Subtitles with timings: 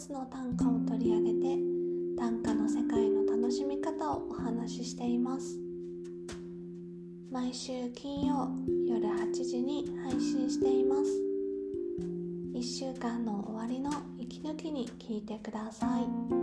[0.00, 1.58] つの短歌を取り上げて
[2.18, 5.58] 短歌の世界の楽しみ方をお話ししています。
[7.30, 8.48] 毎週金曜
[8.88, 11.02] 夜8時に配信しています。
[12.54, 16.39] 1週間の終わりの息抜きに聞いてください。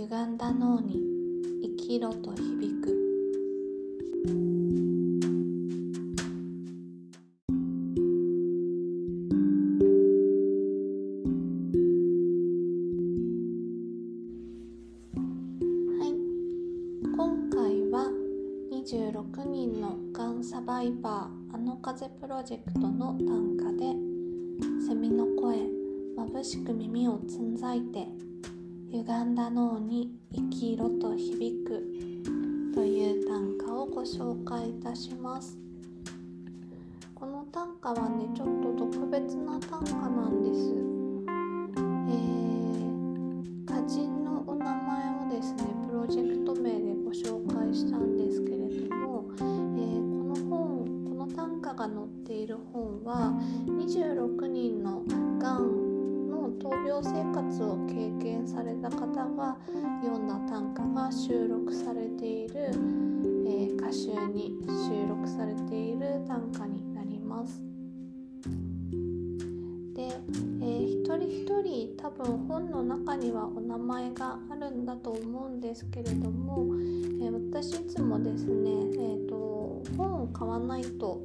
[0.00, 0.98] 歪んだ脳に
[1.60, 2.88] 生きろと響く。
[15.98, 16.14] はい。
[17.14, 18.10] 今回は
[18.72, 23.92] 26人のがんサバイバーあの風プロジェクトの短歌で
[24.88, 25.58] セミの声
[26.16, 28.08] 眩しく耳をつんざいて
[29.00, 31.82] 歪んだ脳に生きろと響く
[32.74, 35.56] という短歌をご紹介いたします。
[37.14, 40.99] この短歌はねちょっと特別な短歌なんです。
[70.60, 76.66] えー一人一人多分本の中にはお名前があるんだと思うんですけれども、
[77.22, 81.20] えー私いつもですね、えー、と本を買わないと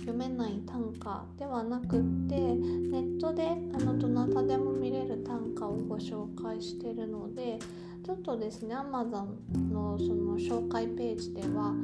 [0.00, 7.58] 読めない短歌ではなくってネットであのどなたでも見れる短歌をご紹介してるので
[8.04, 9.26] ちょっとですね Amazon
[9.72, 11.74] のその紹介ページでは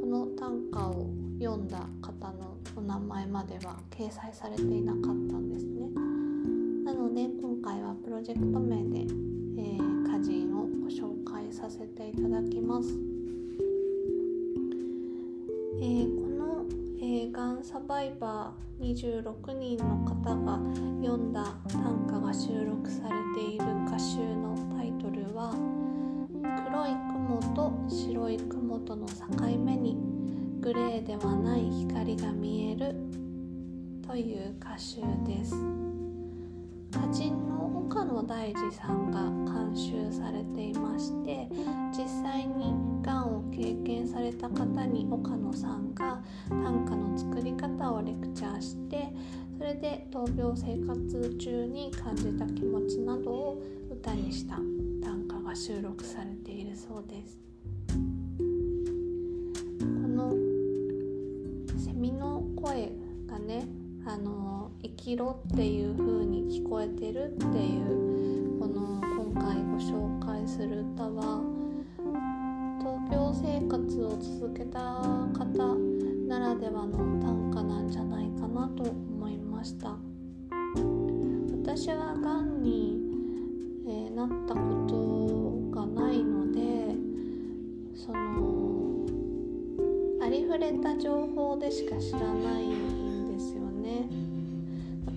[0.00, 5.73] この短歌を読んだ方のお名前までは掲載されていなかったんです。
[8.24, 12.88] ジェクト名で、えー歌人をご紹介させていただきます。
[15.78, 16.64] えーこの、
[17.02, 20.58] えーがんサバイバー26人の方が
[21.02, 25.52] 読んだ短歌が収録されている歌集のタイトルは
[26.64, 29.98] 「黒い雲と白い雲との境目に
[30.62, 32.96] グレーではない光が見える」
[34.08, 35.54] という歌集です。
[36.90, 37.53] 歌人の
[37.86, 39.20] 岡野大二さんが
[39.52, 41.46] 監修されていまして
[41.92, 42.72] 実際に
[43.02, 49.12] がんを経験された方に岡野さんが短歌の作り方をレクチャーして
[49.58, 54.56] それで闘病生活中に感じた気持ちなどを歌にした
[55.02, 57.53] 短歌が収録されているそうです。
[65.04, 71.42] きろっていう風に聞こえてるっていうこの今回ご紹介する歌は
[72.80, 75.74] 闘病生活を続けた方
[76.26, 79.94] ならではの短歌なんじゃないかなと思いました。
[81.50, 82.98] 私はがんに、
[83.86, 86.94] えーなったことがないので
[87.94, 89.04] その
[90.22, 93.03] ありふれた情報でしか知らない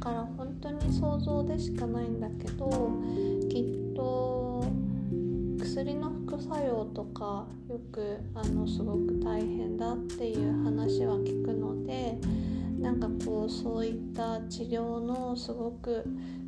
[0.08, 2.70] から本当に想像でしかないんだけど
[3.50, 4.64] きっと
[5.60, 12.18] 薬の副作用とかよくあのすごく大変だっていう話は聞くので
[12.80, 16.06] なんかこうそういった治療のすごく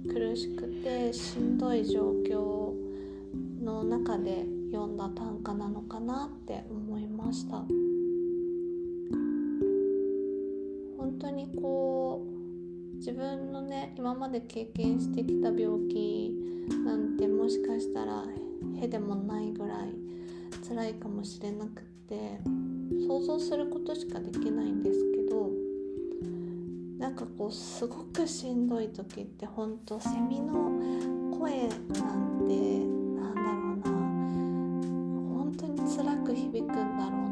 [0.07, 2.71] 苦しくてしんどい状況
[3.61, 7.65] の中で読んだ短歌なのかなって思いました。
[10.97, 12.38] 本当にこう
[12.99, 16.33] 自分のね今まで経験してきた病気
[16.85, 18.25] なんてもしかしたら
[18.81, 19.93] へでもないぐらい
[20.67, 22.41] 辛いかもしれなくって
[23.07, 25.49] 想像することしかできないんですけど
[26.99, 30.69] なんかこうすごくしんどい時ってほんとセミの
[31.39, 32.83] 声なんて
[33.15, 33.91] なんだろうな
[35.37, 37.28] 本当に辛く響くんだろう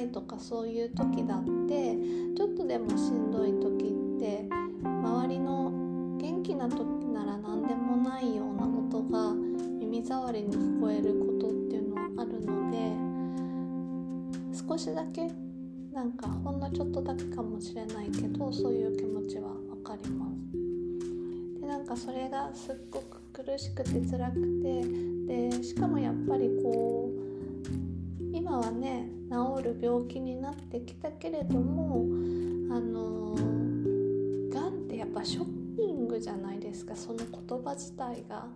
[0.00, 1.96] いとかそういう時だって
[2.36, 4.46] ちょっとでもしんどい時って
[4.82, 5.70] 周りの
[6.18, 15.30] 元気な時なら何でもないような音が耳障りに聞こえることっていうのはあるので少しだけ
[15.92, 20.30] なんかほんのちょっとだけかもしれないけどそういう気持ちは分かります。
[21.60, 29.19] でなんかそれがすっごく苦しくて辛くてでしかもやっぱりこう今はね
[29.60, 32.04] る病気になってきたけれども
[32.74, 33.34] あの
[34.52, 38.46] がんってやっぱショッキングじゃないですかその言葉自体が。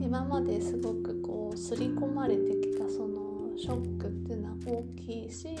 [0.00, 5.52] 今まですごくこう刷り込まれてきたそのショックっていうのは大きいしや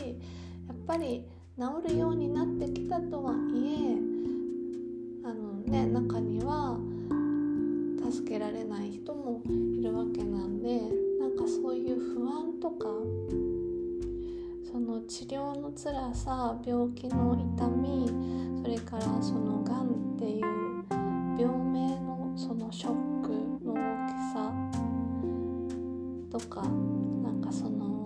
[0.72, 1.24] っぱり
[1.58, 3.96] 治るようになってきたとはいえ
[5.24, 6.76] あのね中には
[8.10, 10.80] 助けられない人もいるわけなんで
[11.20, 12.88] なんかそういう不安とか
[14.76, 18.10] その治療の辛さ病気の痛み
[18.62, 20.44] それからそのがんっていう
[21.40, 22.92] 病名のそのショッ
[23.22, 23.30] ク
[23.64, 24.52] の大きさ
[26.30, 28.04] とかなんかその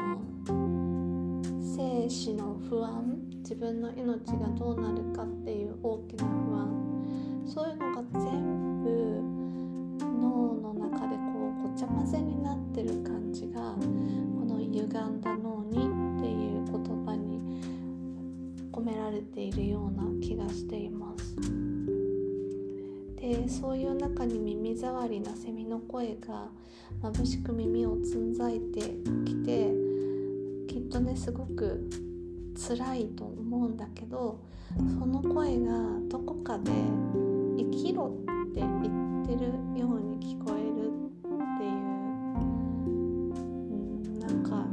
[1.61, 6.71] 生死の不安自分の命がどうなるかっていう大きな不安。
[7.53, 8.60] そういうのが全部
[25.23, 26.49] なセミの声が
[27.03, 28.81] 眩しく耳をつんざいて
[29.25, 29.71] きて
[30.69, 31.89] きっとねすごく
[32.57, 34.41] 辛いと思うんだけど
[34.99, 35.73] その声が
[36.09, 36.71] どこかで
[37.59, 38.13] 「生きろ」
[38.51, 41.71] って言ってるように聞こえるっていう
[43.67, 43.77] う
[44.09, 44.67] んなんか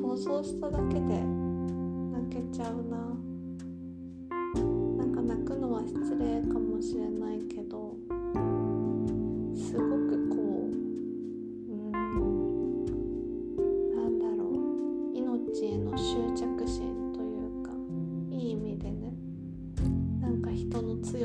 [0.00, 3.04] 想像しただけで泣けちゃうな。
[4.96, 7.13] なんか泣くのは失礼かもしれない。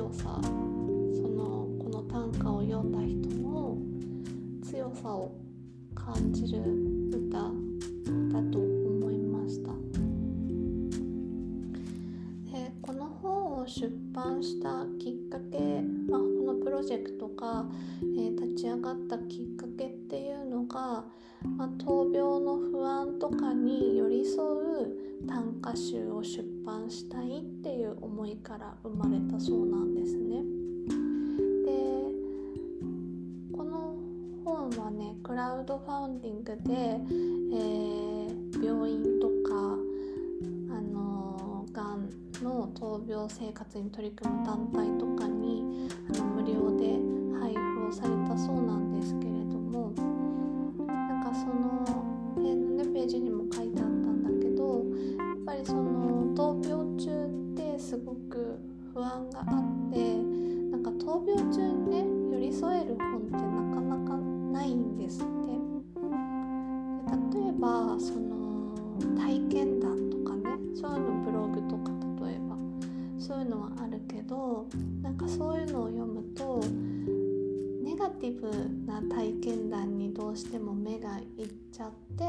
[0.10, 0.50] 強さそ
[1.28, 3.78] のこの短歌を読んだ人の
[4.64, 5.36] 強さを
[5.94, 6.60] 感じる
[7.12, 9.72] 歌だと思いました。
[12.52, 15.60] でこの本を出版したきっかけ、
[16.10, 17.66] まあ、このプロジェクトが、
[18.02, 19.29] えー立ち上がったき
[28.84, 30.44] 生まれたそうなんですね。
[31.66, 31.72] で
[33.56, 33.96] この
[34.46, 37.00] 本はねクラウドファウンディングで、
[37.54, 38.10] えー
[38.62, 42.10] 病院とかあのがん
[42.44, 47.00] の闘病生活に取り組む団体とかにあの無料で
[47.40, 49.92] 配布をされたそうなんですけれども
[50.86, 51.86] なんかその
[52.36, 54.84] 辺のねページにも書いてあったんだけど
[55.24, 56.19] やっぱりその
[59.00, 60.18] 不安があって
[60.72, 62.04] なんか闘病中にね
[62.34, 64.18] 寄り添える本ってなかなか
[64.52, 65.30] ないんですって。
[67.32, 68.76] 例えばその
[69.18, 71.94] 体験談とかねそういうのブログとか
[72.26, 72.58] 例えば
[73.18, 74.68] そういうのはあるけど
[75.02, 76.60] なんかそういうのを読むと
[77.82, 78.52] ネガティブ
[78.86, 82.26] な体験談にどうしても目がいっちゃって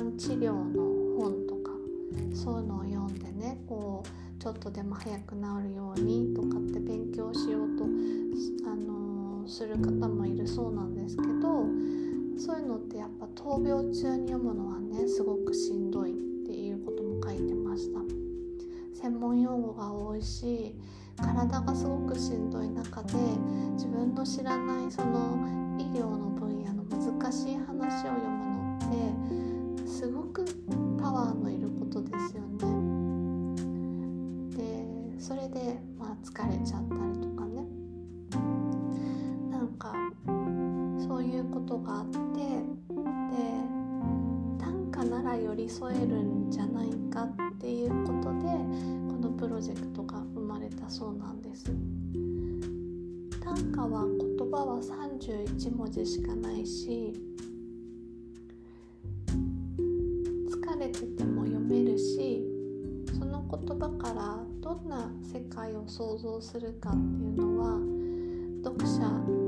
[0.00, 1.70] ん治療の本とか
[2.34, 7.84] そういうのを読んでねこうちょっとでも早く治るようにとかって勉強しようと、
[8.70, 11.66] あのーする方もいるそうなんですけど
[12.38, 16.14] そういうのってやっぱ闘病中に読むのはねすごくしんどいっ
[16.46, 18.00] ていうことも書いてました。
[19.00, 20.74] 専門用語が多いし
[21.16, 23.12] 体がすごくしんどい中で
[23.72, 29.43] 自分の知らないその医療の分野の難しい話を読むのって
[35.26, 37.64] それで、まあ、疲れちゃったりとかね
[39.50, 39.94] なんか
[40.98, 42.20] そういうことがあってで
[44.62, 48.48] 短歌なら寄り添えるんじゃないかっていうことで
[49.08, 51.64] このプロジェクトが生まれたそうなんです。
[53.42, 57.14] 短歌は言葉は31文字しかないし
[65.96, 67.78] 想像するかっていうのは
[68.64, 69.43] 読者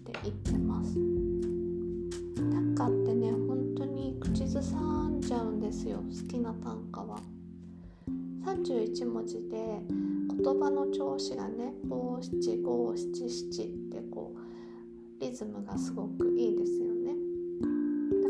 [0.00, 0.94] って言ってます。
[2.36, 7.20] 短歌ってね本当に口ずさんじゃうんですよ好きな短歌は。
[8.44, 9.82] 31文字で
[10.42, 17.12] 言葉の調子がね五七五七七ってこうリズムがすごくいいですよね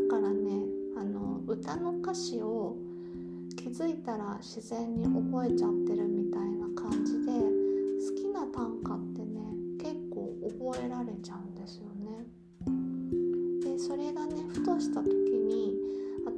[0.09, 0.65] だからね
[0.97, 2.75] あの歌の歌詞を
[3.55, 6.20] 気づいたら自然に覚えちゃってるみ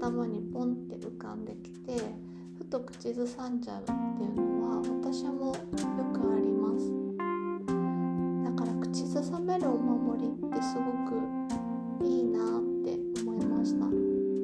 [0.04, 1.96] 頭にポンって浮かんできて
[2.58, 3.96] ふと口ずさんじゃうってい
[4.28, 5.54] うのは私もよ
[6.14, 6.92] くあります。
[8.44, 12.44] だから口ずさめるお守りってすごくいいなっ
[12.84, 13.86] て思いました。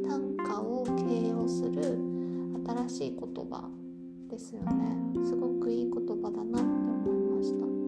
[0.07, 1.99] 短歌を形容する
[2.87, 3.69] 新しい言葉
[4.29, 4.95] ですよね。
[5.25, 7.78] すごくいい言葉だなって思いました。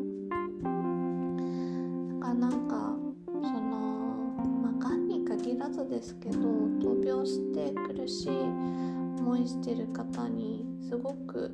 [5.92, 6.38] ですけど
[6.80, 11.52] 闘病して苦しい思いしてる方にすごく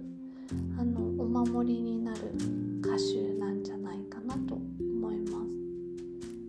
[0.79, 2.20] あのお守りになる
[2.79, 5.44] 歌集なんじゃないかなと思いま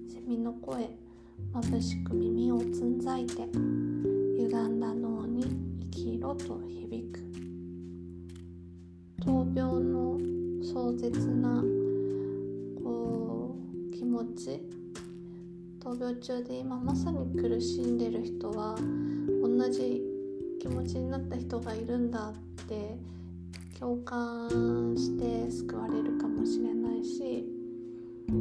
[0.06, 0.12] す。
[0.12, 0.90] セミの声
[1.54, 3.48] 眩しく耳をつんざいて
[4.36, 5.44] 歪んだ脳に
[5.80, 7.20] 生きろと響く。
[9.22, 10.18] 闘病の
[10.62, 11.64] 壮絶な
[12.84, 14.60] こう気持ち
[15.88, 18.76] 闘病中で今まさに苦しんでる人は
[19.42, 20.02] 同じ
[20.60, 22.34] 気持ちになった人がいるんだっ
[22.66, 22.98] て
[23.78, 27.42] 共感して救われるかもしれないし
[28.28, 28.34] こ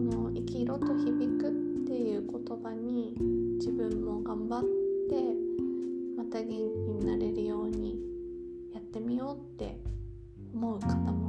[0.00, 1.46] の「生きろと響く」
[1.84, 3.14] っていう言葉に
[3.58, 4.62] 自分も頑張っ
[5.08, 5.36] て
[6.16, 8.00] また元気になれるように
[8.74, 9.78] やってみようって
[10.52, 11.27] 思う方も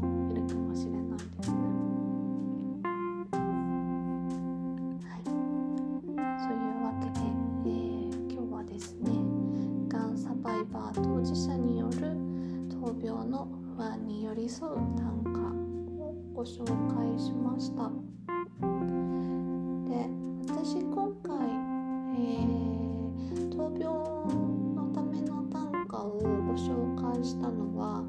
[27.24, 28.04] したのは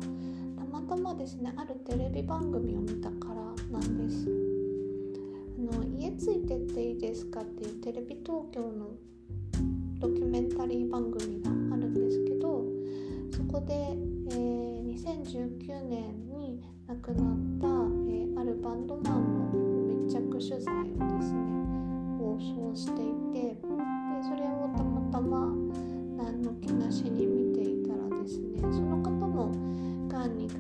[0.57, 3.35] たまたまですねあるテレビ番組を見たから
[3.71, 4.29] なんです。
[5.73, 8.91] あの家ついてっていいですかっていうテレビ東京の
[9.99, 12.65] ドキュメンタリー番組があるんですけど
[13.31, 21.61] そこで、えー、2019年に亡くなった、えー、あるバンドマンの密着取材をですね
[22.19, 23.59] 放送していてで
[24.23, 25.47] それをたまたま
[26.17, 27.40] 何の気なしに見
[28.63, 29.53] その方も
[30.09, 30.60] がんにか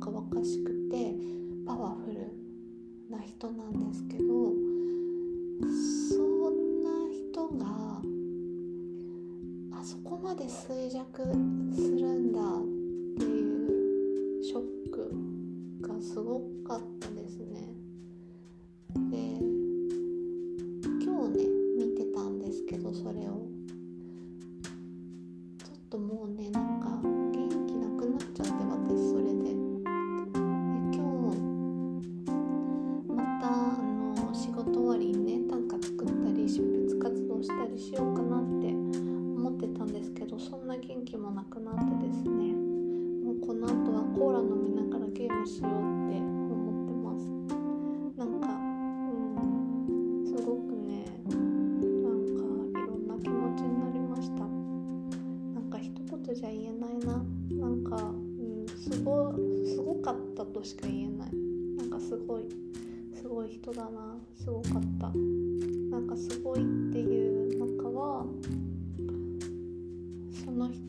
[0.00, 1.14] 若々しくて
[1.66, 2.32] パワフル
[3.10, 4.24] な人なんですけど
[6.08, 6.16] そ
[6.48, 7.66] んな人が
[9.78, 11.22] あそこまで衰弱
[11.74, 12.44] するんだっ
[13.18, 15.12] ていうショック
[15.86, 16.99] がすごかった。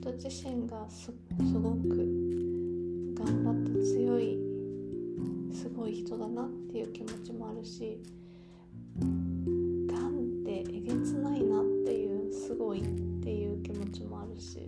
[0.02, 1.90] 人自身がすすごく
[3.14, 4.36] 頑張った強い
[5.54, 8.02] すごい人だなっていう気持ちもあるし
[9.00, 12.84] がんってえげつないなっていうすごいっ
[13.22, 14.68] ていう気持ちもあるし。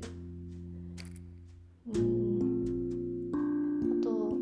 [1.96, 3.32] うん。
[4.00, 4.38] あと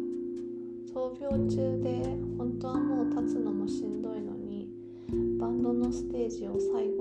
[0.94, 4.68] 闘病中で本当はもう立つのもしんどいのに
[5.40, 7.01] バンドのステージを最後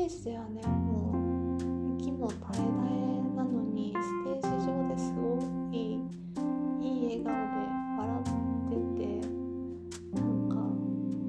[0.00, 0.62] ステージではね。
[0.62, 1.12] も
[1.98, 2.64] う息も絶え絶え
[3.36, 5.38] なのにステージ上ですご
[5.72, 6.00] い
[6.80, 8.24] いい笑顔で笑っ
[8.68, 9.04] てて
[10.14, 10.56] なんか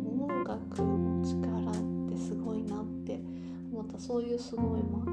[0.07, 0.87] 音楽の
[1.21, 1.35] 力
[1.69, 1.73] っ
[2.09, 3.19] てすごいなって
[3.73, 3.99] 思った。
[3.99, 5.10] そういうすごいもあ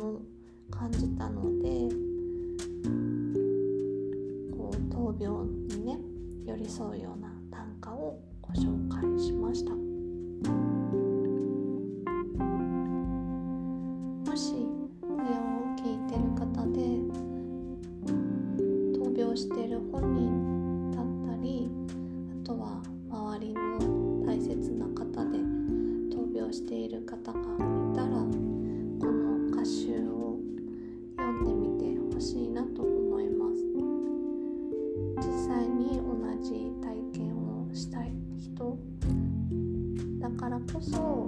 [0.00, 0.22] も
[0.70, 1.94] 感じたので
[4.56, 5.98] こう闘病にね
[6.46, 9.89] 寄り添うような短歌をご紹介しました。
[40.72, 41.26] こそ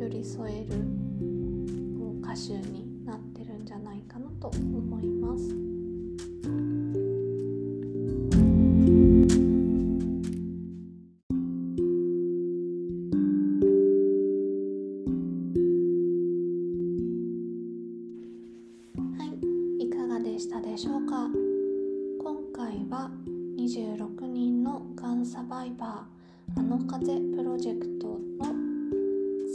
[0.00, 0.76] 寄り添える
[2.22, 5.77] 歌集になってるんじゃないかなと思います。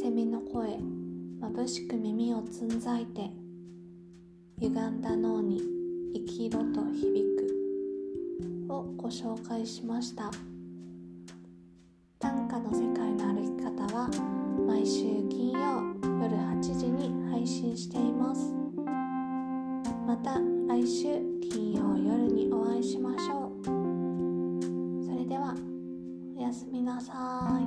[0.04, 0.80] セミの声。
[1.40, 3.32] まぶしく耳をつんざいて
[4.60, 5.62] 歪んだ脳に
[6.14, 7.24] 生きろと響
[8.68, 8.68] く。
[8.70, 10.30] をご紹介しました。
[12.20, 14.10] 短歌の世界の歩き方は
[14.68, 15.82] 毎週金曜
[16.22, 18.54] 夜8時に配信しています。
[20.06, 20.38] また
[20.68, 23.66] 来週金曜夜にお会いしましょう。
[25.06, 25.56] それでは
[26.38, 27.63] おやすみなさい。